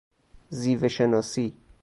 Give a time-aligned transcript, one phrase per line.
[0.59, 1.57] زیوه شناسی